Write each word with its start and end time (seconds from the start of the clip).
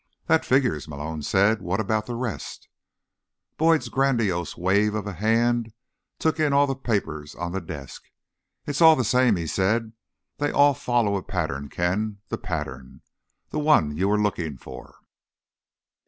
"That 0.25 0.43
figures," 0.45 0.87
Malone 0.87 1.21
said. 1.21 1.61
"What 1.61 1.79
about 1.79 2.07
the 2.07 2.15
rest?" 2.15 2.67
Boyd's 3.55 3.87
grandiose 3.87 4.57
wave 4.57 4.95
of 4.95 5.05
a 5.05 5.13
hand 5.13 5.73
took 6.17 6.39
in 6.39 6.53
all 6.53 6.65
the 6.65 6.73
papers 6.73 7.35
on 7.35 7.51
the 7.51 7.61
desk. 7.61 8.05
"It's 8.65 8.81
all 8.81 8.95
the 8.95 9.03
same," 9.03 9.35
he 9.35 9.45
said. 9.45 9.93
"They 10.39 10.49
all 10.49 10.73
follow 10.73 11.17
a 11.17 11.21
pattern, 11.23 11.69
Ken, 11.69 12.17
the 12.29 12.39
pattern. 12.39 13.01
The 13.51 13.59
one 13.59 13.95
you 13.95 14.07
were 14.09 14.19
looking 14.19 14.57
for." 14.57 14.95